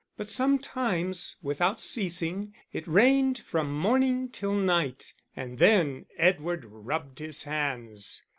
But 0.17 0.31
sometimes, 0.31 1.35
without 1.43 1.79
ceasing, 1.79 2.55
it 2.73 2.87
rained 2.87 3.37
from 3.37 3.71
morning 3.71 4.29
till 4.29 4.55
night, 4.55 5.13
and 5.35 5.59
then 5.59 6.07
Edward 6.17 6.65
rubbed 6.65 7.19
his 7.19 7.43
hands. 7.43 8.23